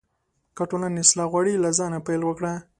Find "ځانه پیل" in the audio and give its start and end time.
1.77-2.21